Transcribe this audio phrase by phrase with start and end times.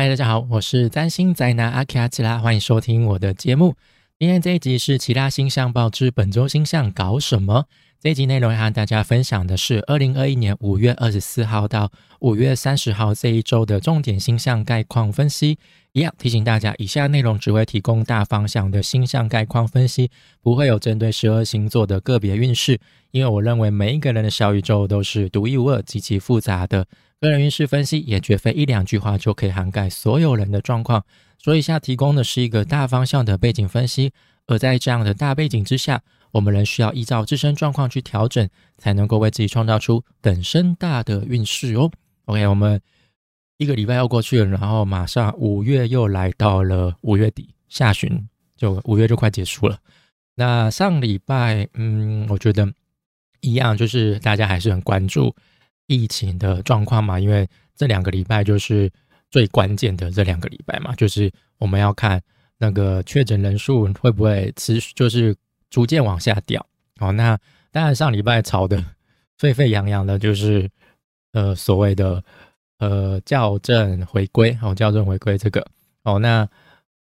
[0.00, 3.74] 嗨，大家好，我是占星宅男阿奇阿奇拉，欢迎收听我的节目。
[4.16, 7.64] 今天这一集是其他星象报之本周星象搞什么？
[7.98, 11.90] 这一集内容要和大家分享的是二零二一年五月二十四号到
[12.20, 15.58] 五月三十号这一周的重点星象概况分析。
[15.90, 22.78] 一样提醒大家，以下内容只会提供大方向的星象概况分析，不会有针对十二星座的个别运势。
[23.10, 26.86] 因为我认为每一个人的小宇宙都是独一无二、极其复杂的。
[27.20, 31.04] 个人运势分析也绝非一两句话就可以涵盖所有人的状况，
[31.36, 34.12] 所以下提供的是一个大方向的背景分析。
[34.46, 38.48] 而在这样的大背景之下，我们仍需要依照自身状况去调整，
[38.78, 41.90] 才能够为自己创造出等身大的运势哦。
[42.24, 42.80] OK，我们
[43.58, 48.26] 一个礼拜要过去了，然后马上五月又来到了五月底下旬，
[48.56, 49.78] 就五月就快结束了。
[50.36, 52.72] 那上礼拜，嗯，我觉得
[53.40, 55.34] 一样，就是大家还是很关注。
[55.88, 58.88] 疫情的状况嘛，因为这两个礼拜就是
[59.30, 62.22] 最关键的这两个礼拜嘛，就是我们要看
[62.56, 65.34] 那个确诊人数会不会持续，就是
[65.70, 66.64] 逐渐往下掉。
[67.00, 67.36] 哦，那
[67.72, 68.84] 当然上礼拜炒的
[69.38, 70.70] 沸沸扬扬的，就是
[71.32, 72.22] 呃所谓的
[72.78, 75.66] 呃校正回归，哦校正回归这个，
[76.04, 76.48] 哦那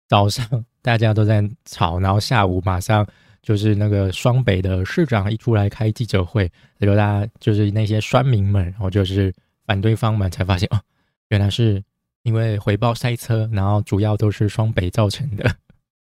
[0.08, 3.08] 早上大家都在吵，然后下午马上。
[3.46, 9.32] 就是那个双北的市长一出来开记者会，就大家就是那些酸民们，然后就是
[9.68, 10.82] 反对方们才发现哦，
[11.28, 11.84] 原来是
[12.24, 15.58] 因为回报塞车，然后主要都是双北造成的，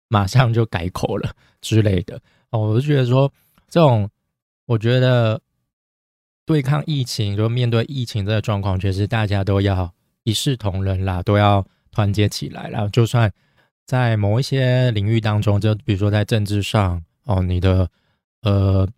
[0.08, 2.60] 马上就改口了之类的哦。
[2.60, 3.32] 我就觉得说
[3.66, 4.10] 这种，
[4.66, 5.40] 我觉得
[6.44, 9.90] 对抗疫情，就面对疫情这个状况，确实大家都要
[10.24, 12.86] 一视同仁啦，都要团结起来啦。
[12.92, 13.32] 就算
[13.86, 17.02] 在某一些领域当中，就比如说在政治上。
[17.24, 17.88] 哦，你的
[18.42, 18.88] 呃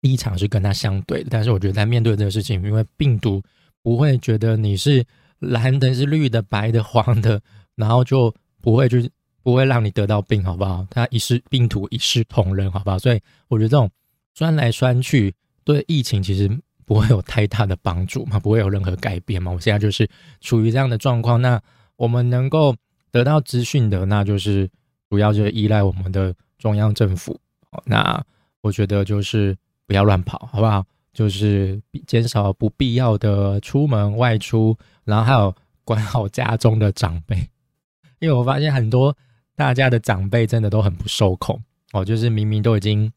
[0.00, 3.42] 立场是跟他相对的，但是我觉得在面对这个事情，因为病毒
[3.82, 5.04] 不会觉得你是
[5.38, 7.40] 蓝的、是绿的、白的、黄的，
[7.76, 9.10] 然后就不会就是
[9.42, 10.86] 不会让你得到病，好不好？
[10.90, 12.98] 它一视病毒一视同仁，好不好？
[12.98, 13.90] 所以我觉得这种
[14.34, 15.34] 酸来酸去
[15.64, 16.50] 对疫情其实
[16.86, 19.52] 不会有太大的帮助嘛，不会有任何改变嘛。
[19.52, 20.08] 我现在就是
[20.40, 21.60] 处于这样的状况，那
[21.96, 22.74] 我们能够
[23.10, 24.68] 得到资讯的，那就是
[25.08, 27.38] 主要就是依赖我们的中央政府。
[27.84, 28.24] 那
[28.60, 30.84] 我觉得就是不要乱跑，好不好？
[31.12, 35.54] 就是减少不必要的出门外出，然后还有
[35.84, 37.36] 管好家中的长辈，
[38.20, 39.16] 因为我发现很多
[39.56, 41.60] 大家的长辈真的都很不受控
[41.92, 43.12] 哦，就是明明都已经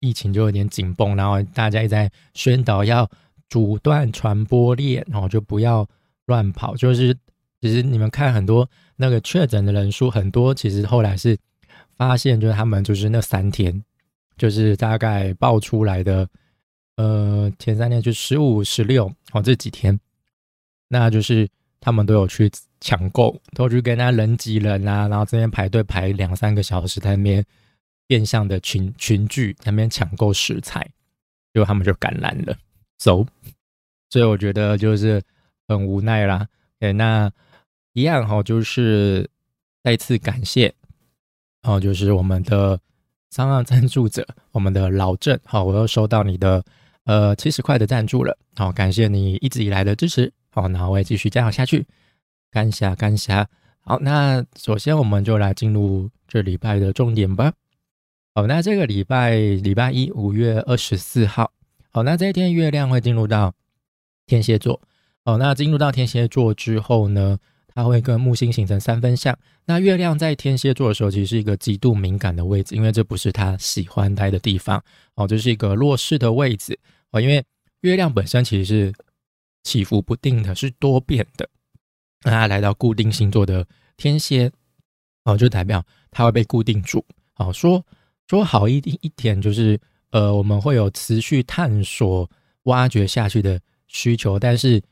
[0.00, 3.08] 疫情就有点紧绷，然后大家也在宣导要
[3.48, 5.88] 阻断传播链，然后就不要
[6.26, 6.76] 乱跑。
[6.76, 7.16] 就是
[7.60, 11.38] 其实你们看很多那个确诊的人数很多，其实后来是。
[12.08, 13.82] 发现就是他们就是那三天，
[14.36, 16.28] 就是大概爆出来的，
[16.96, 19.98] 呃，前三天就十五、十六哦这几天，
[20.88, 21.48] 那就是
[21.80, 27.44] 他们都有去抢购，都去跟他人挤人啊，然后这边排队排两三个小时，在那边
[28.06, 30.82] 变相的群群聚，那边抢购食材，
[31.52, 32.56] 结果他们就感染了，
[32.98, 33.26] 走，
[34.10, 35.22] 所以我觉得就是
[35.68, 36.46] 很无奈啦。
[36.80, 37.30] 哎，那
[37.92, 39.28] 一样哈，就是
[39.82, 40.74] 再次感谢。
[41.62, 42.78] 哦，就是我们的
[43.30, 46.64] 三二赞助者，我们的老郑，好，我又收到你的
[47.04, 51.86] 呃七十块的赞助了，好，感谢你一直以来的支持，好，那我也继续加油下去，
[52.50, 53.46] 感谢感谢，
[53.80, 57.52] 好，那首先我们就来进入这礼拜的重点吧，
[58.34, 61.52] 好，那这个礼拜礼拜一五月二十四号，
[61.92, 63.54] 好，那这一天月亮会进入到
[64.26, 64.80] 天蝎座，
[65.24, 67.38] 好，那进入到天蝎座之后呢？
[67.74, 69.36] 它会跟木星形成三分相。
[69.64, 74.82] 那月亮在天蝎座的时候，其实是一个极度敏感的位置，因为这不是他喜欢待的地方
[75.14, 76.78] 哦，这是一个弱势的位置
[77.12, 77.20] 哦。
[77.20, 77.44] 因为
[77.80, 78.94] 月亮本身其实是
[79.62, 81.48] 起伏不定的，是多变的。
[82.24, 83.66] 那它来到固定星座的
[83.96, 84.50] 天蝎
[85.24, 87.04] 哦，就代表它会被固定住。
[87.36, 87.84] 哦，说
[88.28, 92.28] 说好一一点，就是呃，我们会有持续探索、
[92.64, 94.82] 挖掘下去的需求，但是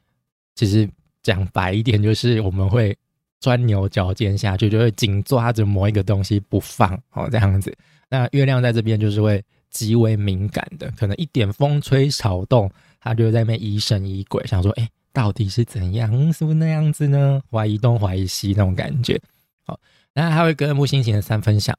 [0.55, 0.89] 其实。
[1.22, 2.97] 讲白一点，就是我们会
[3.41, 7.76] 钻牛角尖下去，就会紧抓着某一个东西不放，哦，这样子。
[8.08, 12.70] 那月亮在这边就是会极为敏感的，可能一点风吹草动，
[13.00, 17.40] 它就在那边疑神疑鬼，想说，哎，到底是怎样，是不是那样子呢？
[17.50, 19.20] 怀疑东怀疑西那种感觉。
[19.64, 19.78] 好，
[20.12, 21.76] 那它会跟木星型的三分相。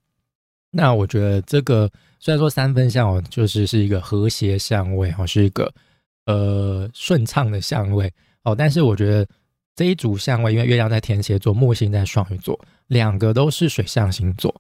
[0.72, 5.72] 那我觉得这个虽然说三分相哦，就是是一个和谐相位，哦，是一个
[6.26, 8.12] 呃顺畅的相位。
[8.44, 9.28] 哦，但是我觉得
[9.76, 14.54] 这一组相位，因为月亮在天蝎座，木星在双鱼座，两个都是水象星座。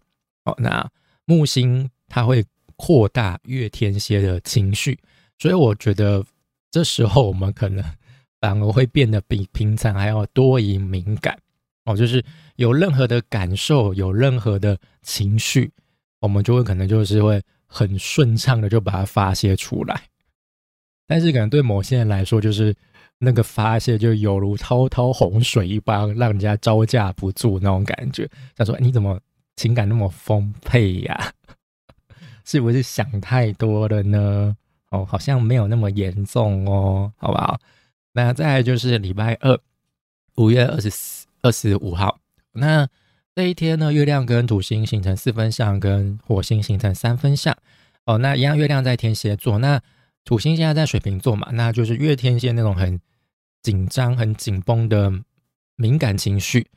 [0.45, 0.89] 哦，那
[1.25, 2.43] 木星它会
[2.75, 4.99] 扩大月天蝎的情绪，
[5.37, 6.23] 所以我觉得
[6.71, 7.83] 这时候我们可能
[8.41, 11.37] 反而会变得比平常还要多疑敏感。
[11.85, 12.23] 哦，就是
[12.57, 15.71] 有任何的感受，有任何的情绪，
[16.19, 20.03] 我们就会可能就是会很顺畅的就把它发泄出来。
[21.07, 22.73] 但是可能对某些人来说，就是
[23.23, 28.27] 那个发泄就犹如滔滔洪水一般，让人家招架不住那种感觉。
[28.55, 29.19] 他说：“你怎么
[29.55, 31.31] 情感那么丰沛呀？
[32.43, 34.57] 是不是想太多了呢？”
[34.89, 37.59] 哦，好像没有那么严重哦，好不好？
[38.13, 39.57] 那再就是礼拜二，
[40.35, 42.19] 五月二十四、二十五号。
[42.53, 42.89] 那
[43.35, 47.55] 这一天呢，月亮跟土星形成四分相，跟火星形成三分相。
[48.05, 49.79] 哦，那一样，月亮在天蝎座，那
[50.25, 52.99] 土星现在在水瓶座嘛，那就是月天蝎那种很
[53.61, 55.11] 紧张、很紧绷的
[55.75, 56.67] 敏感情绪。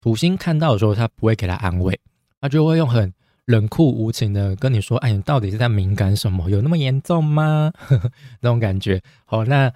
[0.00, 1.98] 土星看到的时候，他不会给他安慰，
[2.40, 3.12] 他就会用很。
[3.46, 6.48] 冷酷无情的跟你说：“哎，你到底是在敏感什么？
[6.48, 7.72] 有那么严重吗？”
[8.40, 9.02] 那种感觉。
[9.24, 9.72] 好，那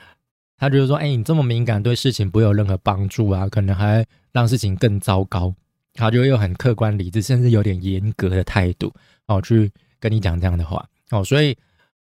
[0.56, 5.52] 他就是说：“哎，你这么敏感，对事情不会有任何帮助啊，可能还让事情更糟糕。”
[5.94, 8.94] 他就会用很客观、理智，甚至有点严格的态度，
[9.26, 10.86] 哦，去跟你讲这样的话。
[11.10, 11.56] 哦，所以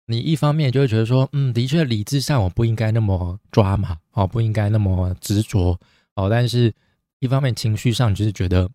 [0.05, 5.79] 你一方面就会觉得说：“嗯，的确，理智上我不应该那么抓嘛，哦，不应该那么执着。”
[6.15, 6.73] 哦，但是
[7.19, 8.69] 一方面情绪上就是觉得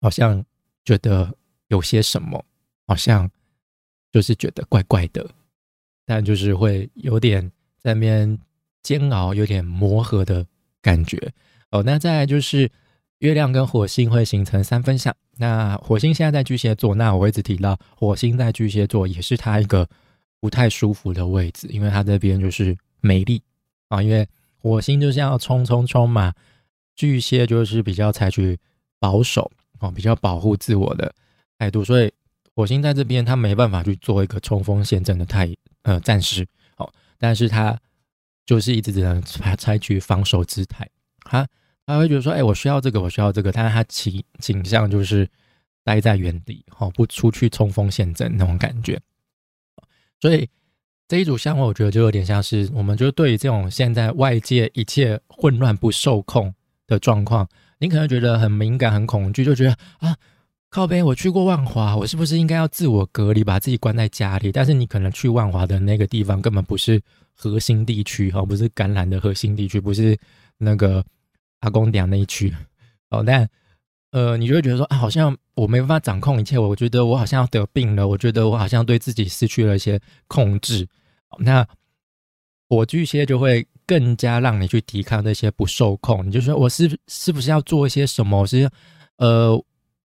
[0.00, 0.44] 好像
[0.84, 1.32] 觉得。
[1.68, 2.44] 有些什么
[2.86, 3.30] 好像
[4.12, 5.26] 就是觉得怪怪的，
[6.04, 8.38] 但就是会有点在那边
[8.82, 10.46] 煎熬，有点磨合的
[10.82, 11.32] 感觉
[11.70, 11.82] 哦。
[11.82, 12.70] 那再就是
[13.20, 19.88] 月亮跟火星会形成三分相，那火星现在在巨蟹座，那我一直提到火星在巨蟹座也是它一个
[20.42, 23.40] 不太舒服的位置，因为它这边就是美丽
[23.86, 24.28] 啊，因为
[24.58, 26.34] 火星就是要冲冲冲嘛，
[26.96, 28.58] 巨蟹就是比较采取
[28.98, 29.48] 保守
[29.78, 31.14] 哦，比较保护自我的。
[31.58, 32.12] 态度，所以
[32.56, 35.48] 火星在这边，他没办法去做一个冲锋陷阵的态
[35.82, 36.44] 呃战士，
[36.76, 37.78] 哦，但是他
[38.44, 40.90] 就是一直只能采采取防守姿态，
[41.20, 41.46] 他
[41.86, 45.28] 他会觉得说，哎，我需要这个，我需要这个，但是他倾倾向就是
[45.84, 49.00] 待在原地，哦，不出去冲锋陷阵那种感觉，
[50.22, 50.48] 所以
[51.08, 56.54] 这一组项目，我觉得就有点像是，我们就对于这种现在外界一切混乱不受控
[56.86, 57.46] 的状况，
[57.78, 60.16] 你可能觉得很敏感、很恐惧，就觉得啊。
[60.70, 64.50] 靠背，我去过万华，我是不是应该要自我隔离，把自己关在家里？
[64.50, 66.98] 但是你可能去万华的那个地方根本不是
[67.34, 70.16] 核心地区，哈，不是感染的核心地区，不是
[70.56, 71.04] 那个
[71.60, 72.50] 阿公店那一区，
[73.10, 73.46] 哦，但
[74.12, 80.88] 呃，你就会觉得说啊，好像我没办法掌控一切，我觉得我好像要得病了，我觉得我好像对自己失去了一些控制。
[81.38, 81.66] 那
[82.68, 88.46] 火巨蟹就会更加让你去抵抗那些不受控，你就说我是是不是要做一些什么？
[88.46, 88.70] 是
[89.16, 89.62] 呃。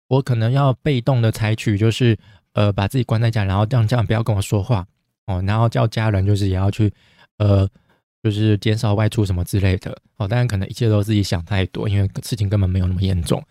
[0.09, 2.17] 我可能要被动的采取，就是
[2.53, 4.87] 呃把自己关在家，然后这样这样不要跟我说话
[5.25, 6.89] 哦，然后叫家人就是也要去
[7.39, 7.67] 呃
[8.23, 10.25] 就是减少外出什么之类的哦。
[10.25, 13.43] 当然可能一切都自己想太多，因为事情根本没有那么严重，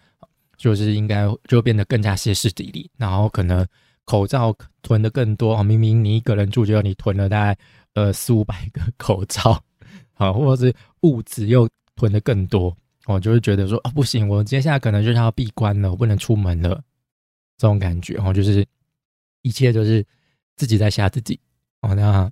[0.56, 3.66] 就是应该就变得更加歇斯底里，然后可能
[4.04, 5.62] 口罩囤的更多哦。
[5.62, 7.58] 明明你一个人住，就你囤了大概
[7.94, 9.62] 呃四五百个口罩，
[10.14, 12.76] 好，或者是物资又囤的更多。
[13.06, 16.82] 我就会觉得说啊，不行，我接下来可能就是要闭关了，我不能出门了，
[17.56, 18.14] 这种感觉。
[18.14, 18.66] 然后就是
[19.42, 20.04] 一切都是
[20.56, 21.38] 自己在吓自己。
[21.82, 22.28] 哦，那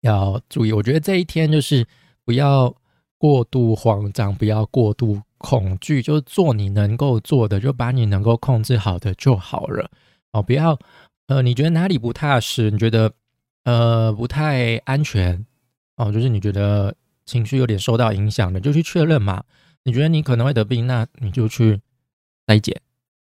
[0.00, 1.86] 要注意，我觉得这一天就是
[2.24, 2.74] 不要
[3.18, 9.90] 过度慌张，不要过度恐惧，就做你能够做的，就把你能够控制好的就好了。
[10.32, 10.78] 哦，不要
[11.26, 13.12] 呃，你觉得哪里不踏实，你觉得
[13.64, 15.46] 呃不太安全，
[15.96, 19.42] 哦，就是你觉得情绪有点受到影响的，就去确认嘛。
[19.84, 21.80] 你觉得你可能会得病，那你就去
[22.46, 22.78] 筛检，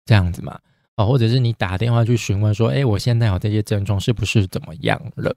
[0.04, 0.58] 这样子嘛，
[0.96, 5.34] 哦，或者是你打电话去询问说，哎，我现在有这些症状，是不是怎么样了？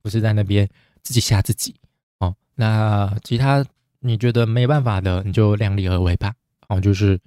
[0.00, 0.66] 不是在那边
[1.02, 1.74] 自己吓自己
[2.20, 2.34] 哦。
[2.54, 3.62] 那其他
[4.00, 6.34] 你觉得没办法的，你就量力而为吧。
[6.68, 7.18] 哦，就是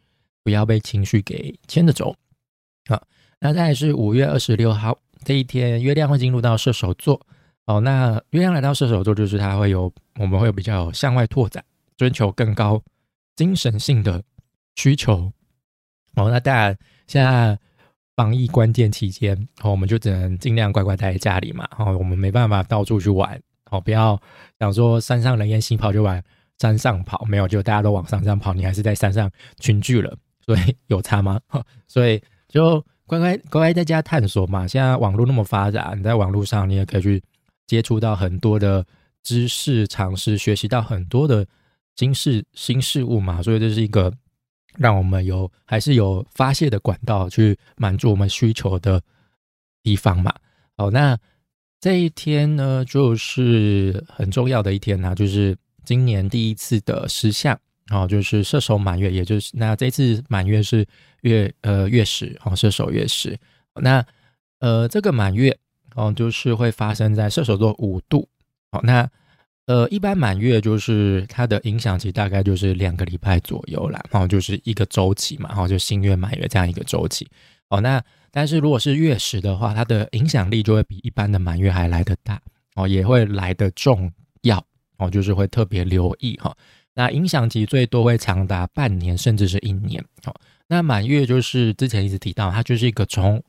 [0.44, 2.15] 不要被情绪给牵着走。
[2.88, 3.01] 好，
[3.39, 7.20] 那再是五月二十六号这一天，月亮会进入到射手座。
[7.65, 11.63] 哦，那月亮来到射手座，就是它会有，我们会比较向外拓展，
[11.96, 12.82] 追求更高。
[13.36, 14.22] 精神性的
[14.75, 15.32] 需求
[16.15, 16.77] 哦，那当然，
[17.08, 17.58] 现在
[18.15, 21.68] 防疫关键期间，哦，我们就只能尽量乖乖待在家里嘛。
[21.77, 24.22] 哦，我们没办法到处去玩，哦，不要
[24.60, 26.24] 想说山上人烟稀跑就玩
[26.63, 29.29] 山上跑，没有，就大家都往山上跑，你还是在山上
[29.60, 31.38] 群聚了，所以有差吗？
[31.89, 34.65] 所以就乖乖乖乖在家探索嘛。
[34.65, 37.22] 现在网络那么发达，你在网络上你也可以去
[37.67, 38.86] 接触到很多的
[39.24, 41.46] 知识、尝试、学习到很多的。
[41.96, 44.12] 新事新事物嘛，所以这是一个
[44.79, 49.00] 让我们有还是有发泄的管道去满足我们需求的
[49.84, 50.34] 地方嘛。
[50.75, 51.15] 好，那
[51.79, 55.55] 这一天呢，就是很重要的一天呐，就是
[55.86, 57.60] 今年第一次的石像
[57.92, 60.86] 哦，就是射手满月，也就是那这次满月是
[61.22, 63.38] 月呃月食哦，射手月食。
[63.82, 64.06] 那
[64.60, 65.58] 呃这个满月
[65.96, 68.28] 哦，就是会发生在射手座五度。
[68.72, 69.10] 好，那
[69.66, 77.28] 呃一般满月就是它的影响期大概就是两个礼拜左右啦，然后就是一个周期嘛，然后就新月满月这样一个周期。
[77.70, 82.42] 哦，那但是如果是月食的话，它的影响力就会比一般的满月还来得大
[82.75, 84.12] 哦，也会来得重
[84.42, 84.63] 要
[85.04, 86.56] 哦，就是会特别留意哈。
[86.96, 90.04] 那影响期最多会长达半年，甚至是一年。
[90.24, 90.34] 好，
[90.68, 93.44] 那满月就是之前一直提到，它就是一个从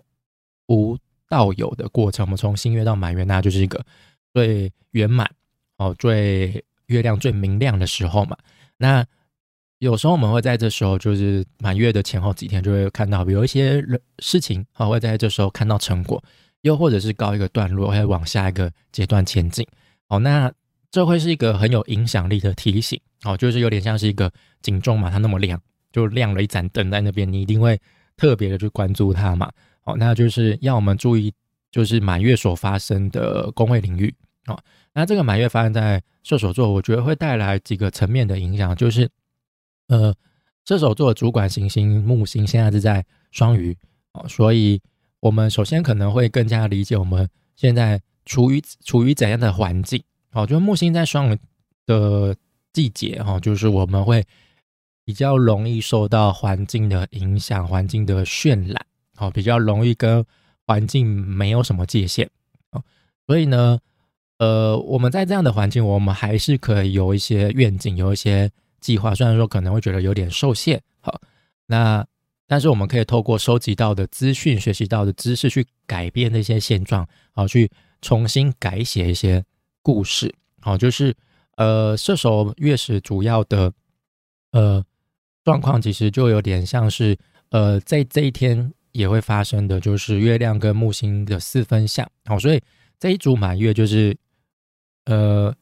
[0.69, 0.97] 无
[1.29, 2.25] 到有的过程。
[2.25, 3.85] 我们从新月到满月，那就是一个
[4.33, 5.31] 最圆满
[5.77, 8.37] 哦，最月亮最明亮的时候嘛。
[8.79, 9.05] 那
[9.79, 16.23] 有时候我们会在这时候，就是满月的前后几天，就会看到有一些人事情啊，会在这时候看到成果，
[16.63, 19.67] 又或者是告一个段落，会往下一个阶段前进。
[20.09, 20.51] 好，那
[20.95, 23.01] 这会是一个很有影响力的提醒。
[23.25, 24.31] 哦，就是有点像是一个
[24.63, 25.61] 警钟嘛，它那么亮，
[25.91, 27.77] 就亮了一盏灯在那边，你一定会
[28.17, 29.51] 特别的去关注它嘛。
[29.83, 31.35] 哦，那就是要我们注意，
[31.73, 34.15] 就是满月所发生的宫位领域。
[34.47, 34.57] 哦，
[34.93, 39.11] 那这个满月发生在射手座，我觉得会带来几个层面的影响，就是。
[39.89, 40.15] 呃，
[40.65, 43.77] 射手座主管行星木星现在是在双鱼
[44.13, 44.81] 哦，所以
[45.21, 50.03] 我们首先可能会更加理解我们现在处于处于怎样的环境
[50.35, 50.47] 哦。
[50.47, 51.39] 就木星在双鱼
[51.87, 52.37] 的
[52.73, 54.23] 季节哈，就是我们会
[55.05, 58.87] 比较容易受到环境的影响，环境的渲染
[59.17, 60.25] 哦，比较容易跟
[60.67, 62.29] 环境没有什么界限
[62.73, 62.83] 哦。
[63.27, 63.79] 所以呢，
[64.39, 68.51] 呃，我们在这样的环境，我们还是可以有一些愿景，有一些。
[68.81, 71.19] 计划虽然说可能会觉得有点受限，好，
[71.65, 72.07] 那
[72.47, 77.71] 但是我们可以透过收集到的资讯、学习到的知识去改变那些现状，好，去
[78.03, 79.43] 重新改写一些
[79.85, 81.15] 故事，好，就是
[81.57, 83.73] 呃射手月食主要的
[84.51, 84.85] 呃
[85.45, 87.17] 状况，其实就有点像是
[87.51, 92.61] 呃在这一天也会发生的，就是月亮跟木星的四分相，好，所以
[92.99, 94.17] 这一组满月就是
[95.05, 95.55] 呃。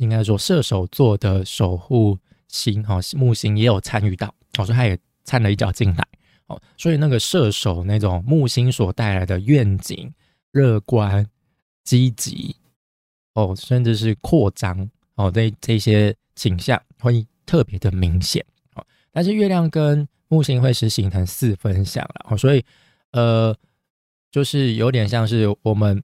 [0.00, 6.08] 应该说射手座的守护星哈木星也有参与到，哦，所以他也掺了一脚进来，
[6.46, 10.10] 哦，所以那个射手那种木星所带来的愿景、
[10.52, 11.26] 乐观、
[11.84, 12.56] 积极，
[13.34, 18.44] 哦，甚至是扩张，哦，这这些倾向会特别的明显，
[18.74, 22.64] 哦，但是月亮跟木星会是形成四分相了，哦，所以
[23.12, 23.56] 呃，
[24.30, 26.02] 就是有点像是我们。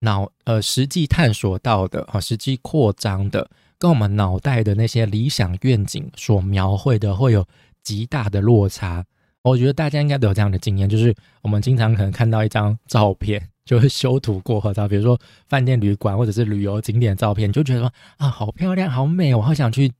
[0.00, 7.44] 脑呃，实际探索到的啊，实际扩张的，跟我们脑袋的那些理想愿景所描绘的，会有
[7.82, 9.04] 极大的落差。
[9.48, 19.92] 我觉得大家应该都有这样的经验，就是我们经常可能看到一张照片，就是修图过后照，比如说饭店、旅馆或者是旅游景点照片，就觉得说啊，好漂亮，好美，我好想去，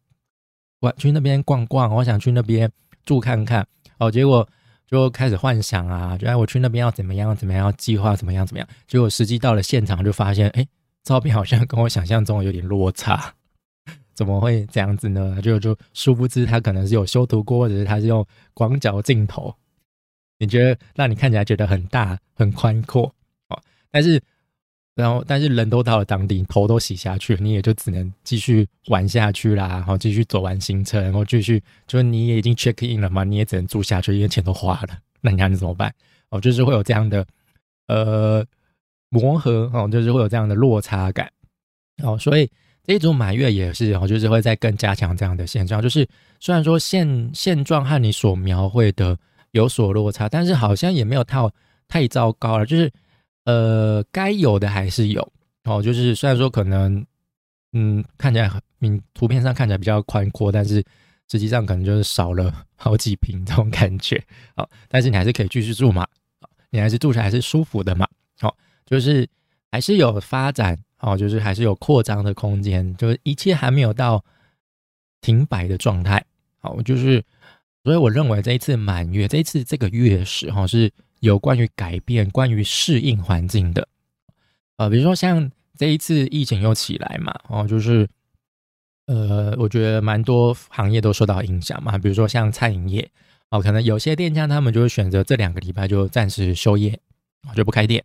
[0.80, 2.70] 我去那边逛逛，我想去那边
[3.04, 3.66] 住看看。
[3.98, 4.48] 哦，结果。
[4.90, 8.66] 就开始幻想啊，就哎，我去那边要怎么样怎么样，计划怎么样怎么样。
[8.86, 10.66] 结果实际到了现场，就发现，哎，
[11.04, 13.34] 照片好像跟我想象中有点落差，
[14.18, 15.40] 怎么会这样子呢？
[15.40, 19.54] 就就殊不知，他可能是有修图过，或者是他是用广角镜头，
[20.40, 23.04] 你觉得让你看起来觉得很大很宽阔
[23.48, 24.20] 哦，但是。
[24.98, 35.94] 然后，但是人都到了当地，头都洗下去，你也就只能继续玩下去啦，然后继续走完行程，然后继续，就是你也已经 check in 了嘛，你也只能住下去，因为钱都花了，那你看你怎么办？
[36.30, 37.24] 哦，就是会有这样的
[37.86, 38.44] 呃
[39.08, 41.30] 磨合哦，就是会有这样的落差感
[42.02, 42.50] 哦，所以
[42.88, 46.08] 这一组满月也是哦，就是会在更加强这样的现状，就是
[46.40, 49.16] 虽然说现现状和你所描绘的
[49.52, 51.38] 有所落差，但是好像也没有太
[51.86, 52.90] 太糟糕了，就是。
[53.44, 55.26] 呃，该有的还是有
[55.64, 57.02] 哦，就是虽然说可能，
[57.72, 60.84] 嗯，看起来很，嗯，图片上看起来比较宽阔，但是
[61.30, 64.22] 实际上可能就是少了好几平这种感觉，
[64.54, 66.06] 好，但是你还是可以继续住嘛，
[66.68, 68.06] 你还是住起来还是舒服的嘛，
[68.38, 68.54] 好，
[68.84, 69.26] 就是
[69.72, 74.24] 还是有发展，哦，就是还是有扩张的空间，就是一切还没有到
[75.20, 76.24] 停摆的状态，
[76.60, 77.24] 好，就是，
[77.84, 80.92] 所以我认为这一次满月，这一次这个月食，哈，是。
[81.20, 83.88] 有关于改变、关于适应环境的，
[84.76, 88.08] 呃，比如说像这一次疫情又起来嘛，哦，就是，
[89.06, 93.10] 呃，我觉得蛮多行业都受到影响嘛，比如说像餐饮业，
[93.50, 96.96] 哦，可能有些店家他们就会选择这两个礼拜就暂时休业，
[97.52, 98.04] 就不开店。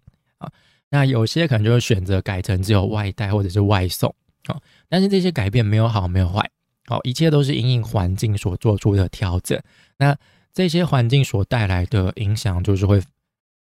[0.94, 4.14] 那有些可能就会选择改成只有外带或者是外送，
[4.48, 6.48] 哦，但是这些改变没有好，没有坏，
[6.86, 9.60] 好，一切都是因应环境所做出的调整。
[9.98, 10.16] 那
[10.54, 13.02] 这些环境所带来的影响，就是会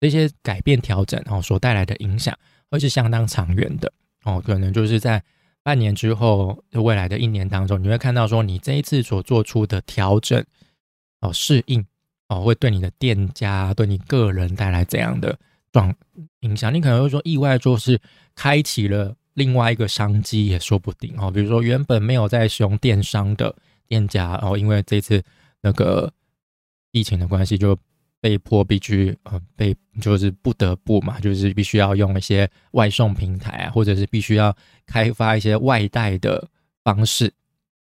[0.00, 2.38] 这些改变调整哦，所带来的影响
[2.70, 3.90] 会是相当长远的
[4.24, 5.22] 哦，可能就是在
[5.62, 10.44] 半年之后，未来的一年当中，你会看到说你这一次所做出的调整
[11.22, 11.82] 哦，适应
[12.28, 15.38] 哦，会对你的店家、对你个人带来怎样的
[15.74, 15.94] 状
[16.40, 16.72] 影响？
[16.72, 18.00] 你可能会说意外就是
[18.34, 21.30] 开启了另外一个商机也说不定哦。
[21.30, 23.54] 比如说原本没有在使用电商的
[23.86, 25.22] 店家哦，因为这次
[25.60, 26.10] 那个
[26.92, 27.76] 疫情的关系就。
[28.24, 36.48] 被迫必须呃被就是不得不嘛，就是必须要用一些外送平台啊，或者是必须要开发一些外带的
[36.82, 37.30] 方式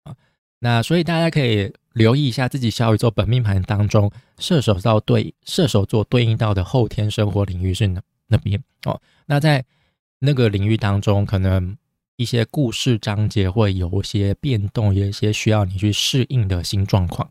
[0.03, 0.13] 啊。
[0.59, 8.99] 那所以大家可以留意一下自己小宇宙本命盘当中，射手座对射手座对应到的后天生活领域是哪那边哦。
[9.25, 9.63] 那在
[10.19, 11.77] 那个领域当中，可能
[12.15, 17.29] 一些故事章节会有一些变动，有一些需要你去适应的新状况。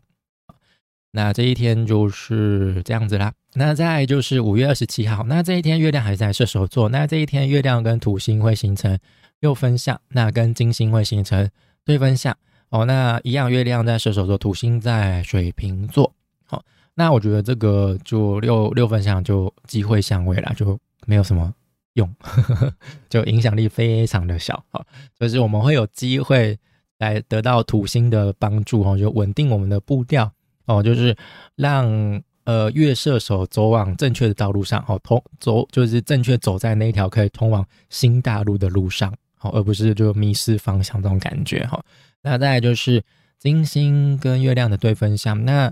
[1.11, 3.33] 那这一天就是这样子啦。
[3.53, 6.89] 那再就是五月二十七号，那这一天月亮还在射手座。
[6.89, 8.97] 那这一天月亮跟土星会形成
[9.41, 11.49] 六分相，那跟金星会形成
[11.85, 12.35] 对分相。
[12.73, 16.11] 哦，那一样，月亮在射手座，土星在水瓶座。
[16.43, 16.65] 好，
[16.95, 21.53] 那我觉得这个就六六分相就机会相位了，就没有什么
[21.93, 22.11] 用，
[23.07, 24.65] 就影响力非常的小。
[24.71, 24.83] 好，
[25.19, 26.57] 就是我们会有机会
[26.97, 30.31] 来得到土星的帮助，哦，就稳定我们的步调。
[30.65, 31.15] 哦，就是
[31.55, 41.83] 让呃月射手走往正确的道路上，哦，通走就是正确走在那一条可以通往新大陆的路上，好，而不是就迷失方向这种感觉哈。
[42.21, 43.03] 那再来就是
[43.39, 45.69] 金星跟月亮的对分相，那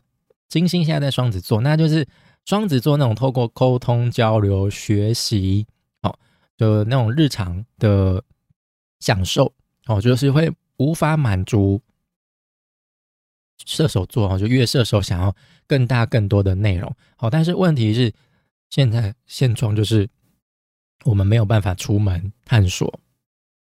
[0.49, 2.05] 金星现在在双子座，那就是
[2.43, 5.65] 双子座那种透过沟通交流学习，
[6.01, 6.19] 好，
[6.57, 8.21] 就那种日常的
[8.99, 9.53] 享受，
[9.85, 11.81] 哦，就是会无法满足。
[13.65, 15.33] 射手座哈，就月射手想要
[15.65, 18.11] 更大更多的内容，好，但是问题是
[18.69, 20.09] 现在现状就是
[21.05, 22.99] 我们没有办法出门探索，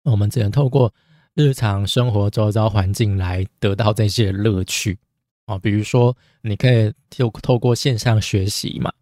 [0.04, 0.92] 我们只能透过
[1.34, 4.98] 日常生活周遭环境来得到这些乐趣，
[5.46, 8.92] 哦，比如说你可以就透过线上学习嘛，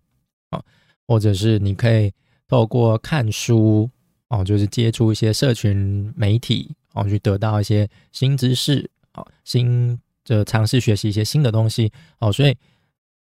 [0.50, 0.62] 啊，
[1.06, 2.12] 或者是你可以
[2.48, 3.88] 透过看书，
[4.28, 9.98] 哦，就是接触一些社群媒体，哦，去得到一些新知识，哦，新。
[10.24, 12.56] 就尝试学习一些新的东西哦，所以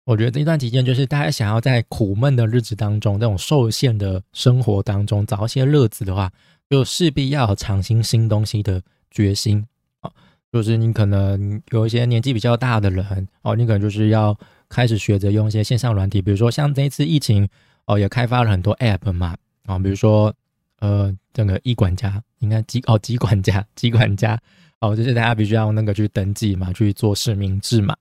[0.06, 6.32] 我觉得这段期间，就是大家想要在苦闷的日子当中，这种受限的生活当中找一些乐子的话，
[6.69, 9.65] 就势必要尝新新东西的决心
[10.01, 10.12] 啊。
[10.51, 14.38] 就是你可能有一些年纪比较大的人哦，你可能就是要
[14.69, 17.47] 开始学着用一些线上软体，比如说像这一次疫情
[17.86, 20.34] 哦，也开发了很多 App 嘛啊，比如说
[20.80, 24.39] 呃，这个医管家应该机哦，机管家， 机管家。
[24.82, 27.95] 哦，就是大家必须要那个去登记嘛，去做实名制嘛，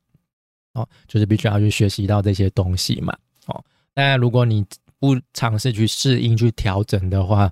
[0.74, 4.66] 哦，就是必须要去学习到这些东西嘛，哦，当然如果你
[4.98, 7.50] 不尝试去适应、去调整的话，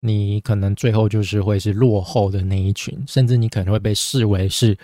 [0.00, 4.76] 你可能最后就是会是落后的那一群，甚至你可能会被视为是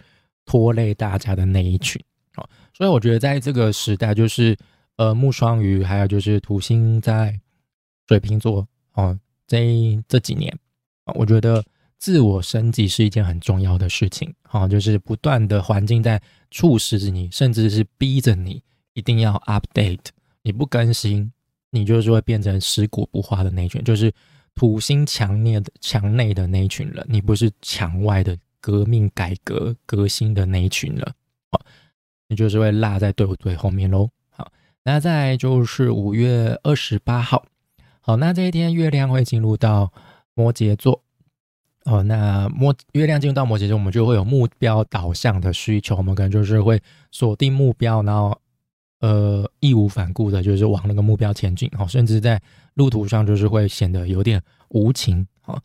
[0.45, 2.01] 拖累大家的那一群，
[2.37, 4.57] 哦，所以我觉得在这个时代，就是
[4.97, 7.39] 呃木双鱼，还有就是土星在
[8.09, 10.57] 水瓶座，哦，这这几年，
[11.15, 11.65] 我觉得。
[11.99, 20.05] 自我升级是一件很重要的事情，好，就是不断的环境在促使着你，甚至是逼着你一定要 update。
[20.43, 21.33] 你不更新，
[21.71, 24.13] 你就是会变成尸骨不化的那群，就是
[24.57, 31.15] 土星强烈的墙内的那一群人，你不是墙外的革命改革革新的那一群人，
[31.53, 31.61] 好，
[32.27, 34.11] 你就是会落在队伍最后面喽。
[34.31, 34.51] 好，
[34.83, 37.45] 那再就是五月二十八号，
[38.01, 39.93] 好，那这一天月亮会进入到
[40.35, 41.03] 摩羯座。
[41.85, 48.37] 哦，那摩月亮进入到摩羯座，我们就会有目标导向的需求，我们可能就是会锁定目标，然后
[49.01, 51.71] 呃义无反顾的，就是往那个目标前进。
[51.77, 52.41] 好，甚至在
[52.75, 55.27] 路途上就是会显得有点无情。
[55.43, 55.59] 好，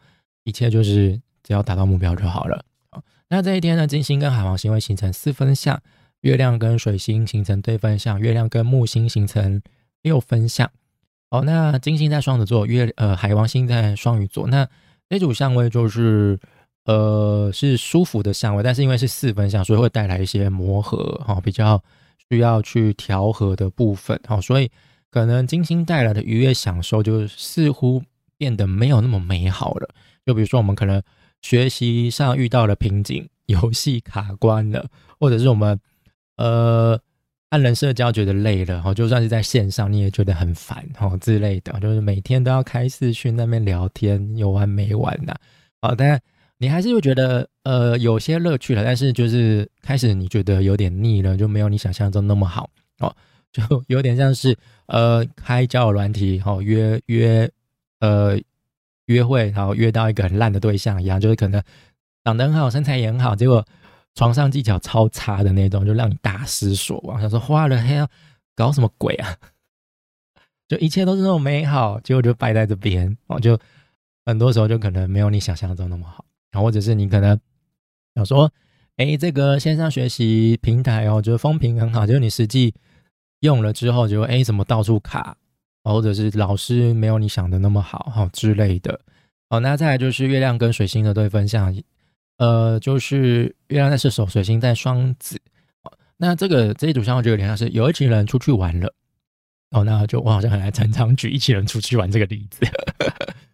[0.44, 2.64] 一切就是只要达到目标就好了。
[2.90, 5.82] 好，那这一天呢，金星跟海王星会形成四分相，
[6.22, 9.62] 月亮跟水星形成对分相，月亮跟木星形成
[10.02, 10.70] 六分相。
[11.30, 14.68] 好，那金星在双子座，月呃海王星在双鱼座，那。
[15.10, 16.40] 这组相位就是，
[16.86, 21.84] 呃，是舒服的相位，但是因为是四分相，所以会带来一些磨合，哈，比较
[22.30, 24.70] 需要去调和的部分，哈，所以
[25.10, 28.04] 可能金星带来的愉悦享受，就似乎
[28.38, 29.90] 变得没有那么美好了。
[30.26, 31.02] 就比如说，我们可能
[31.42, 34.88] 学习上遇到了瓶颈，游戏卡关了，
[35.20, 35.80] 或者是我们，
[36.38, 37.00] 呃。
[37.52, 45.36] 按人社交觉得累了，哈，就算是在线上你也觉得很烦，哈之类的，就是每天都要开视讯那边聊天，有完没完呐？
[45.82, 46.18] 好，但
[46.60, 52.70] 你还是会觉得呃有些乐趣了，但是就是开始你觉得有点腻了，就没有你想象中那么好
[53.00, 53.16] 哦，
[53.52, 57.50] 就有点像是呃开交友软体，哈约约
[58.00, 58.40] 呃
[59.06, 61.62] 约会，然后约到一个很烂的对象一样，就是可能
[62.24, 63.66] 长得很好，身材也很好，结果
[64.16, 67.20] 床上技巧超差的那种，就让你大失所望。
[67.22, 68.08] 想说花了黑要
[68.56, 69.36] 搞什么鬼啊？
[70.68, 73.40] 就一切都是那种美好，结果就败在这边哦。
[73.40, 73.60] 就
[74.26, 77.38] 很多时候就可能没有你想象中那么好，然后或者是你可能
[78.16, 78.52] 想说，
[78.98, 82.74] 哎，这个线上学习平台哦，就是风评很好，就是你实际
[83.40, 85.38] 用了之后，就哎怎么到处卡，
[85.84, 89.00] 或者是老师没有你想的那么好哈之类的。
[89.50, 91.76] 好，那再来就是月亮跟水星的对分项，
[92.38, 95.40] 呃，就是月亮在射手，水星在双子。
[96.18, 98.94] 那这个这一组相就有点像是有一群人出去玩了。
[99.72, 102.66] 哦，那就我好像很爱常常举一群人出去玩这个例子，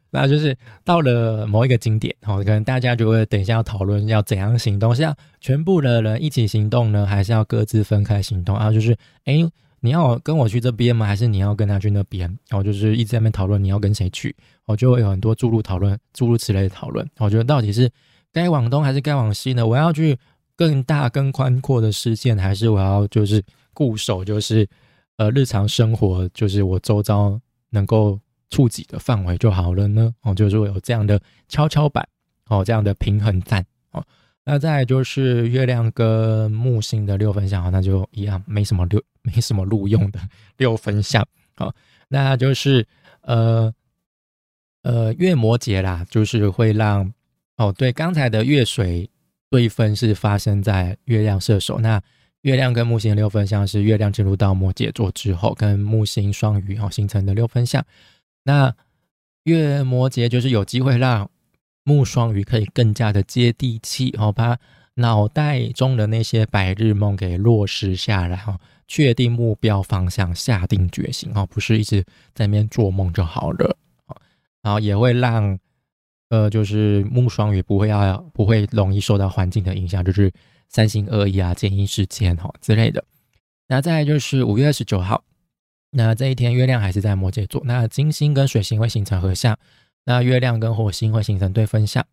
[0.10, 8.72] 那就是到了某一个景点，哦，可能大家就会等一下要讨论要怎样行动，是要全部的人一起行动呢，还是要各自分开行动啊？
[8.72, 9.36] 就是，哎，
[9.82, 11.06] 你要跟我去这边吗？
[11.06, 12.28] 还是你要跟他去那边？
[12.50, 17.08] 然后就是一直在那边讨论你要跟谁去，我就会有很多诸如讨论、诸如此类的讨论。
[17.18, 17.90] 我觉得到底是
[18.32, 19.66] 该往东还是该往西呢？
[19.66, 20.18] 我要去
[20.56, 23.44] 更大、更宽阔的视线，还是我要就是
[23.74, 24.68] 固守就是。
[25.20, 27.42] 呃，日常生活就是我周遭
[27.72, 30.14] 能够触及的范围就好了呢。
[30.22, 32.08] 哦，就是有这样的跷跷板，
[32.48, 33.66] 哦，这样的平衡站。
[33.92, 34.04] 哦，
[34.44, 40.20] 那再就是月亮跟木星的六分相，那就一样，没什么六， 没什么路用的
[40.58, 41.26] 六分相。
[41.56, 41.74] 好，
[42.08, 42.88] 那就是
[43.22, 43.74] 呃
[44.84, 47.14] 呃月摩羯啦，就是会让
[47.58, 49.10] 哦，对，刚才的月水
[49.50, 52.02] 对分是发生在月亮射手那。
[52.42, 57.84] 月亮跟木星的六分相是月亮进入到摩羯座之后，跟木星双鱼哦形成的六分相。
[58.48, 58.74] 那
[59.44, 61.30] 月摩羯就是有机会让
[61.84, 64.58] 木双鱼可以更加的接地气哦，把
[64.96, 68.58] 脑袋中的那些白日梦给落实下来哈，
[68.88, 72.02] 确定目标方向，下定决心哦，不是一直
[72.34, 73.78] 在那边做梦就好了
[74.64, 75.60] 然后也会让
[76.30, 80.32] 呃，就是木双鱼不会要不会容易受到环境的影响，就是。
[80.70, 83.02] 三心二意啊，建议时间哈之类的。
[83.70, 85.24] 那再就是五月二十九号，
[85.90, 89.58] 那这一天月亮还是在摩羯座，那金星跟水星会形成合相，
[90.04, 92.06] 那月亮跟火星会形成对分相。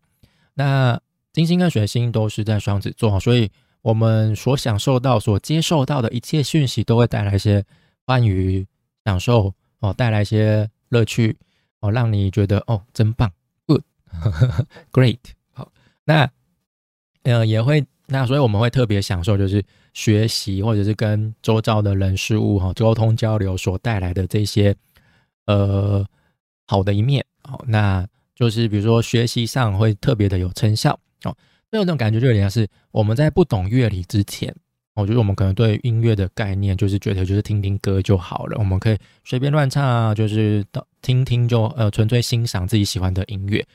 [0.53, 0.99] 那
[1.33, 7.63] 金星跟水星都是在双子座，所以我们所享受到、所接受到的一切讯息，都会带来一些
[8.05, 8.65] 关于
[9.03, 11.37] 享受哦，带来一些乐趣
[11.81, 13.31] 哦，让你觉得哦，真棒
[13.65, 15.19] ，good，great。
[15.53, 15.71] 好，
[16.05, 16.29] 那
[17.23, 17.85] 呃也会。
[18.07, 19.63] 那所以我们会特别享受，就是
[19.93, 24.75] 学习或者是跟周遭的人事物哈沟通交流所带来的这些
[25.47, 26.05] 呃
[26.67, 27.63] 好的一面哦。
[27.67, 31.35] 那就是比如说学习上会特别的有成效哦。
[31.71, 34.55] 那种感觉就有点像是我们在不懂乐理之前，
[34.93, 40.63] 我觉得我们可能对音乐的概念就是觉得就是听听歌就好了，我们可以随便乱唱啊，就是
[41.01, 43.65] 听听就呃纯粹欣赏自己喜欢的音乐。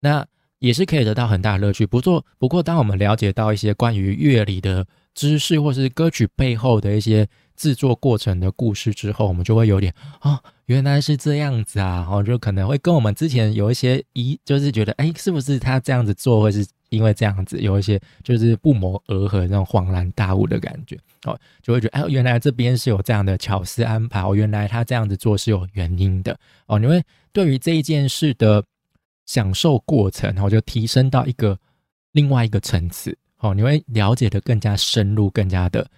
[0.00, 0.26] 那
[0.60, 1.84] 也是可以得到很大的乐趣。
[1.84, 20.94] 不过，不过，当我们了解到一些关于乐理的知识，或是歌曲背后的一些制作过程的故事之后，我们就会有点啊，原来是这样子啊，然后就可能会跟我们之前有一些疑，就是觉得哎，是不是他这样子做，或是因为这样子有一些就是不谋而合那种恍然大悟的感觉
[21.24, 28.62] 哦，就会觉得哎，原来这边是有这样的巧思安排哦，原来他这样子做是有原因的哦，你会对于这一件事的。
[29.30, 31.56] 享受过程，然后就提升到一个
[32.10, 35.88] 另外一个层次，哦，你会了解的更加深入，更加的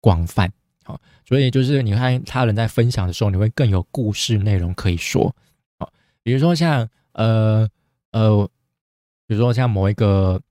[0.00, 5.32] 广泛，好，所以就是你看他人在分享的时候，你会更有故事内容可以说，
[5.78, 5.92] 好，
[6.24, 7.68] 比如说像呃
[8.10, 8.50] 呃，
[9.28, 10.42] 比如说像某一个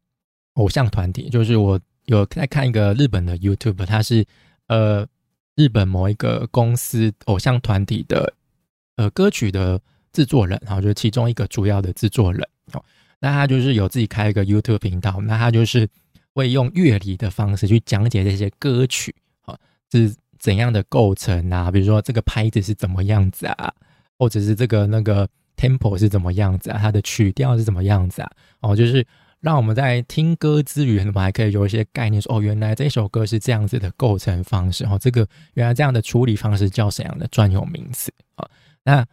[0.53, 4.25] 偶像团体，就是我有在看一个日本的 YouTube，它是
[4.67, 5.05] 呃
[5.55, 8.33] 日本某一个公司偶像团体的
[8.95, 9.81] 呃歌曲的。
[10.13, 12.41] 制作人，然后就是其中一个主要的制作人
[12.73, 12.83] 哦，
[13.19, 15.87] 那他就是有自己开一个 YouTube 频道，那他就是
[16.33, 19.13] 会用乐理的方式去讲解这些歌曲，
[19.45, 19.57] 哦，
[19.91, 21.69] 是怎样的构成啊？
[21.69, 23.73] 比如说这个拍子是怎么样子啊，
[24.17, 28.31] 或者是这个那个 tempo 是怎么样子啊，它的曲调是怎么样子啊？
[28.61, 29.05] 哦，就是
[29.39, 38.47] 让我们在听歌之余，我们还可以有一些概念，说哦，原来这首歌是这样子的构成方式，哦，这个原来这样的处理方式叫怎样的专有名词啊？
[38.83, 39.05] 那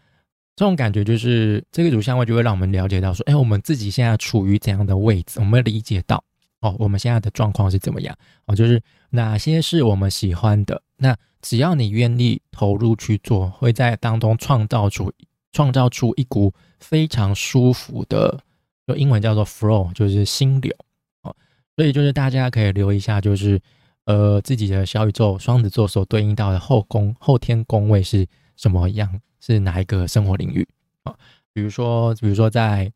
[0.58, 5.38] 这种感觉就是这个主相位就会让我们了解到说，哎，我们自己现在处于怎样的位置？
[5.38, 6.20] 我们理解到
[6.58, 8.12] 哦，我们现在的状况是怎么样？
[8.46, 10.82] 哦，就是哪些是我们喜欢的？
[10.96, 15.12] 那只要你愿意投入去做，会在当中创造出
[15.52, 18.36] 创造出一股非常舒服的，
[18.84, 20.74] 就英文叫做 flow，就是心流
[21.22, 21.32] 哦。
[21.76, 23.60] 所以就是大家可以留一下，就是
[24.06, 29.20] 呃自己的小宇宙双子座所对应到的后宫后天宫位是什么样。
[29.48, 30.66] 是哪一个生活领域
[31.04, 31.14] 啊？
[31.54, 32.92] 比如说，比如说在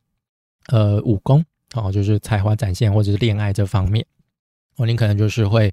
[0.69, 1.43] 呃武功
[1.75, 4.05] 哦，就是才华展现或者是恋爱这方面，
[4.77, 5.73] 哦，你可能就是会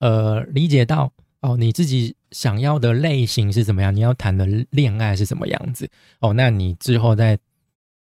[0.00, 5.88] 呃理解到哦，你自己想要的类型是怎么样，你要谈的恋爱是什么样子
[6.20, 7.38] 哦，那你之后在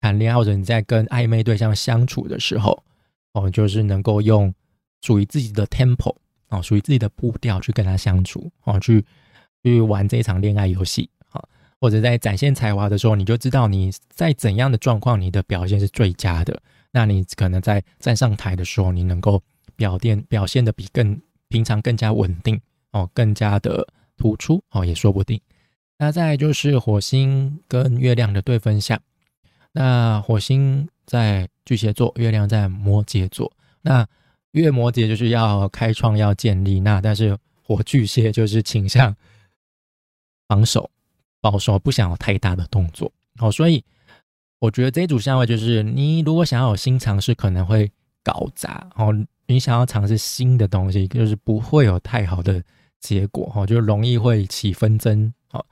[0.00, 2.80] 谈恋爱或者你在跟暧昧对象相处的时候，
[3.32, 4.54] 哦，就是能够用
[5.02, 6.14] 属于自己的 tempo
[6.50, 9.04] 哦，属于自己的步调去跟他相处哦，去
[9.64, 11.10] 去玩这一场恋爱游戏。
[11.80, 16.60] 或者在展现才华的时候，你就知道你在怎样的状况，你的表现是最佳的。
[16.90, 19.42] 那你可能在站上台的时候，你能够
[19.76, 22.58] 表现表现的比更平常更加稳定
[22.92, 23.86] 哦，更加的
[24.16, 25.40] 突出哦，也说不定。
[25.98, 29.00] 那再就是火星跟月亮的对分相，
[29.72, 33.52] 那火星在巨蟹座，月亮在摩羯座。
[33.82, 34.06] 那
[34.52, 39.14] 月摩羯就是要开创、要建立，那但是火巨蟹就是倾向
[40.48, 40.90] 防守。
[41.48, 43.84] 保守不想有太大的动作，好，所以
[44.58, 47.88] 我觉得这一组相位就是你如果想要有新尝试，可能会
[48.24, 49.14] 搞砸哦。
[49.46, 52.60] 你想要尝试新的东西，就是不会有太好的
[52.98, 55.64] 结果哦，就容易会起纷争哦，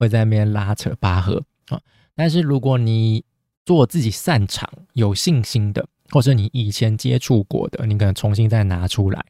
[0.00, 1.80] 会在那边拉扯拔河啊。
[2.16, 3.24] 但是如果你
[3.64, 9.24] 做自己擅长、有信心的，或者你以前接触过的，你可能重新再拿出来，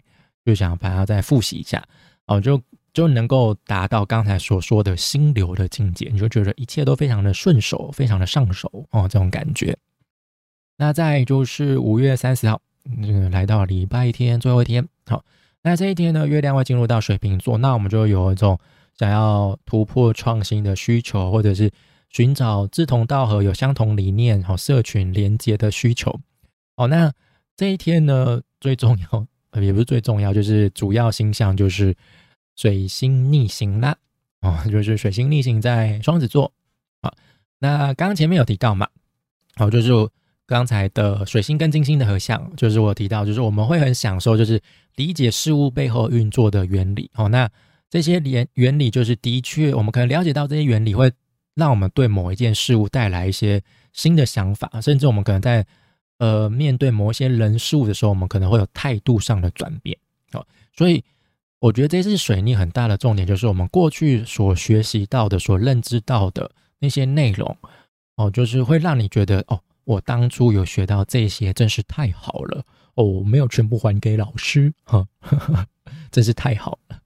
[0.46, 1.86] 就想把它再复习一下
[2.26, 2.58] 哦，就。
[2.92, 9.76] 就能够达到刚才所说的心流的境界，你就觉得一切都非常的顺手，非常的上手哦，这种感觉。
[10.76, 15.24] 那再就是五月三十号，嗯，来到礼拜天最后一天，好，
[15.62, 18.58] 那这一天呢，月亮会进入到水瓶座，那我们就有一种
[18.98, 21.70] 想要突破创新的需求，或者是
[22.08, 26.18] 寻找志同道合、有相同理念、好社群连接的需求。
[26.76, 27.12] 哦，那
[27.56, 29.26] 这一天呢，最重要，
[29.62, 31.94] 也不是最重要，就是主要星象就是。
[32.60, 33.96] 水星逆行啦，
[34.42, 36.52] 哦，就是水星逆行在双子座
[37.00, 37.10] 啊。
[37.58, 38.86] 那刚刚前面有提到嘛，
[39.54, 39.90] 好，就是
[40.44, 44.60] 刚才的水星跟金星的合相，就是我提到，就是我们会很享受，就是
[44.96, 47.10] 理解事物背后运作的原理。
[47.14, 47.48] 哦，那
[47.88, 51.10] 这些原原理，就是的确，我们可能了解到这些原理，会
[51.54, 53.62] 让我们对某一件事物带来一些
[53.94, 55.66] 新的想法，甚至我们可能在
[56.18, 59.96] 呃面对某一些人事物的时候，我们可能会有态度上的转变。
[60.32, 60.46] 哦，
[60.76, 61.02] 所以。
[61.60, 67.56] 我觉得这次水逆很大的重点就是我们过去所学习到的、所认知到的那些内容，
[68.16, 75.06] 哦，就是会让你觉得，哦，我当初有学到这些，真是太好了，哦，我没有全部还给老师，哈，
[76.10, 76.98] 真是太好了，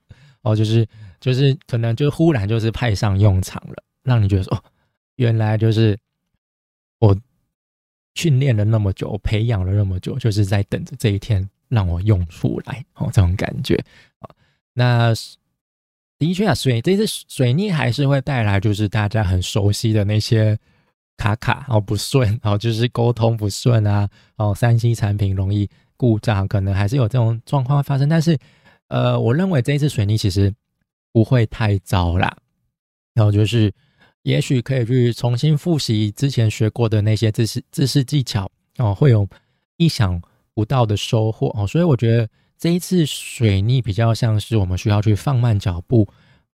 [0.42, 0.86] 哦，就是
[1.18, 4.62] 就是可能就忽然就是派上用场了，让你觉得说，哦，
[5.16, 5.98] 原来就是
[7.00, 7.16] 我
[8.14, 13.74] 训练了那么久，培养了那么久，就是在等着这一天让我用出来，哦，这种感觉，
[14.20, 14.30] 啊。
[14.74, 15.14] 那
[16.18, 20.58] 的确啊，水这次水逆还是会带来，就是大家很熟悉的那些
[21.16, 28.08] 卡卡哦不顺哦，就是沟通不顺啊哦，三 C 产品容易故障，可能还是有这种状况发生。
[28.08, 28.36] 但是
[28.88, 30.52] 呃，我认为这一次水逆其实
[31.12, 32.36] 不会太糟啦。
[33.14, 33.72] 然后就是
[34.22, 39.28] 也许可以去重新复习之前学过的那些知识、知识技巧哦，会有
[39.76, 40.20] 意想
[40.52, 41.66] 不到的收获哦。
[41.66, 42.28] 所以我觉得。
[42.64, 46.08] 这一次水逆比较像是我们需要去放慢脚步，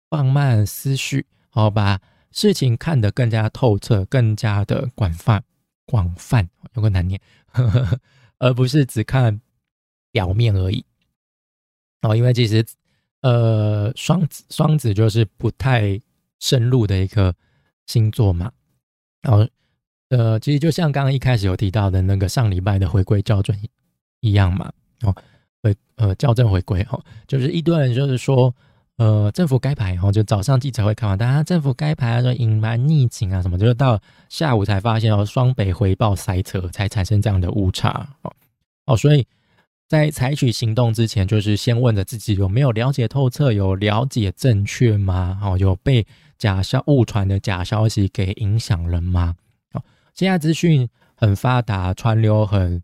[0.08, 5.44] 放慢思绪，好把事情看得更加透彻，更加的广泛，
[5.84, 7.20] 广泛有个难念，
[8.40, 9.38] 而不是只看
[10.10, 10.82] 表面而已。
[12.00, 12.64] 哦，因为其实
[13.20, 16.00] 呃，双子双子就是不太
[16.40, 17.34] 深入的一个
[17.84, 18.50] 星座嘛。
[19.20, 19.46] 然后
[20.08, 23.54] 呃，其实就像刚刚一开始有提到的那个上礼拜的回归校准
[24.20, 24.72] 一样嘛。
[25.02, 25.14] 哦。
[25.96, 28.54] 呃校正回归哈，就是一堆人就是说，
[28.96, 38.32] 呃政府该排哈，就早上记者会看完，大家政府该排说隐瞒逆境啊什么，就是到下午才发现哦双北回报塞车，才产生这样的误差哦
[38.86, 39.26] 哦，所以
[39.88, 45.40] 在采取行动之前，就是先问着自己有没有了解透彻，有了解正确吗？
[45.42, 49.34] 哦，有被假消误传的假消息给影响了吗？
[49.72, 49.82] 哦，
[50.14, 52.82] 现在资讯很发达，传流很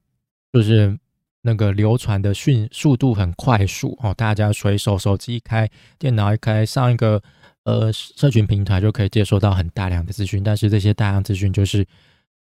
[0.52, 0.98] 就是。
[1.46, 7.22] 那个流传的讯速度很快速哦，大家随手手机一开，电脑一开，上一个
[7.64, 11.86] 呃社群平台就可以接收到很大量的资讯，但是这些大量资讯就是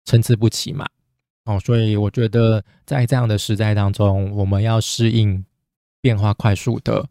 [0.06, 0.88] 参差不齐嘛，
[1.44, 5.44] 哦，所以我觉得在这样的时代当中，我们要适应
[6.00, 7.06] 变化快速的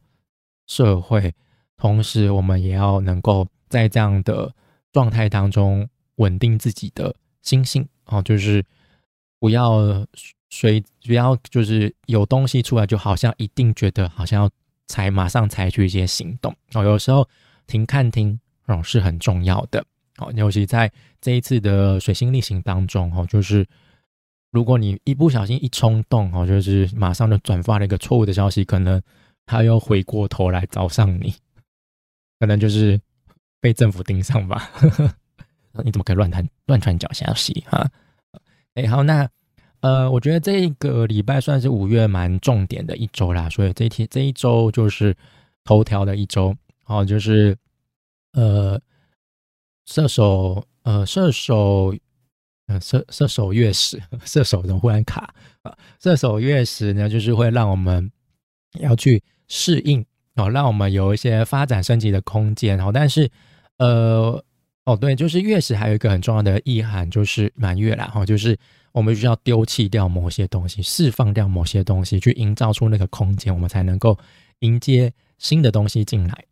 [0.65, 1.36] 社会，
[1.78, 4.52] 同时我们也要能够在这样的
[4.91, 8.65] 状态当中稳定自己的心性哦，就是
[9.39, 10.04] 不要。
[10.56, 14.50] 所以不要就是有东西出来，就好像一定觉得好像要
[14.88, 16.82] 才马上采取一些行动哦。
[16.82, 17.28] 有时候
[17.68, 19.84] 停看听哦是很重要的
[20.18, 20.32] 哦。
[20.34, 20.89] 尤其在
[21.20, 23.68] 这一次的水星逆行当中哦，就是
[24.52, 29.02] 如果你一不小心一冲动哦，就是马上就转发了一个错误的消息，可能
[29.46, 31.36] 他又回过头来找上你，
[32.39, 32.98] 可能就是
[33.60, 34.72] 被政府盯上吧。
[35.84, 37.86] 你怎么可以乱传乱传假消息哈？
[38.76, 39.30] 哎，好，那
[39.86, 45.15] 呃，我觉得这个礼拜算是五月蛮重点的一周啦，所以这一天这一周就是
[45.63, 46.56] 头条的一周，
[46.88, 47.56] 哦，就是
[48.34, 48.82] 呃，
[49.86, 51.95] 射手，呃，射手，
[52.65, 55.78] 呃，射射手月食， 射手怎么忽然卡啊？
[56.02, 58.12] 射手月食呢，就是会让我们
[58.80, 63.30] 要去适应哦，让我们有一些发展升级的空间哦，但是
[63.78, 64.43] 呃。
[64.86, 68.56] 哦，对，就是月食还有一个很重要的意涵，就是满月啦，哈，就是
[68.91, 74.15] 我们需要丢弃掉某些东西，释放掉某些东西，去营造出那个空间，我们才能够
[74.60, 76.45] 迎接新的东西进来。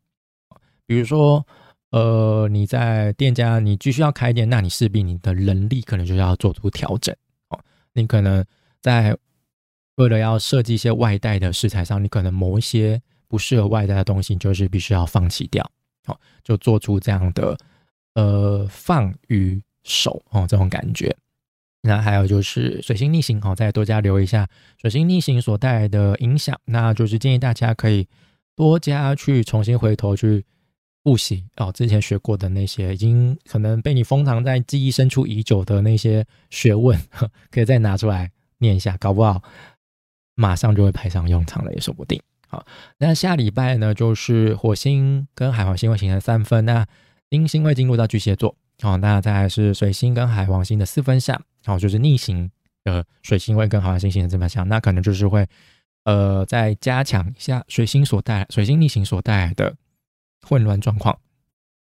[0.87, 1.45] 比如说，
[1.91, 7.15] 呃，你在店家，你继续要开店，那你势必你的人力可能就要做出调整
[7.49, 7.59] 哦。
[7.93, 8.43] 你可能
[8.81, 9.15] 在
[9.97, 15.69] 为了要设计一些外带的食材上，你可能某一些不适合外带的东西，就是必须要放弃掉，
[16.07, 17.55] 好，就做出这样的。
[18.15, 21.15] 呃，放与守哦，这种感觉。
[21.81, 24.47] 那还有就是水星逆行哦，再多加留一下
[24.79, 26.57] 水星逆行所带来的影响。
[26.65, 28.07] 那就是建议大家可以
[28.55, 30.45] 多加去重新回头去
[31.03, 36.97] 复习哦，之前学过的那些已经可能被你封藏在记忆深处已久的那些学问，
[37.49, 39.41] 可以再拿出来念一下，搞不好
[40.35, 42.21] 马上就会派上用场了，也说不定。
[42.47, 42.65] 好，
[42.99, 46.85] 那下礼拜呢，就是火星跟海王星会形成三分那。
[47.33, 52.51] 金星会进入到巨蟹座，好，那再来是水星跟海王星的四分相，好，就是逆行
[52.83, 55.43] 的水星会跟海王星形成这么相，那可能就是会，
[56.03, 59.75] 呃，再加强一下水星所带水星逆行所带来的
[60.47, 61.17] 混乱状况。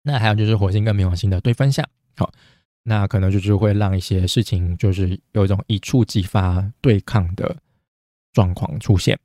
[0.03, 1.83] 那还有就是火星跟冥王星的对分相，
[2.17, 2.31] 好，
[2.83, 7.57] 那可能就是会让一些事情就是有一种一触即发对抗的
[8.31, 9.17] 状况出现。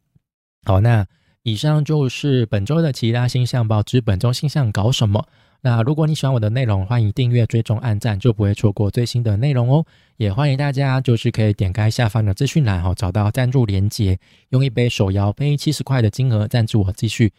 [0.64, 1.06] 好，那
[1.42, 5.28] 以上就是本周的其他星象报之本周星象搞什么。
[5.66, 9.84] 那如果你喜欢我的内容，欢迎订阅、追踪、按赞，就不会错过最新的内容哦。
[10.16, 14.16] 也欢迎大家就是可以点开下方的资讯栏，哦，找到赞助连接，
[14.50, 17.32] 用一杯手摇杯七十块的金额赞助我继续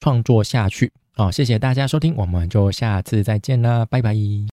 [0.00, 0.90] 创作下去。
[1.12, 4.14] 好，谢谢大家收听，我们就下次再见啦，拜拜。